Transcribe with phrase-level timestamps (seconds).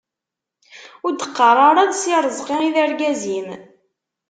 [1.05, 3.49] Ur d-qqar ara d si Rezqi i d argaz-im.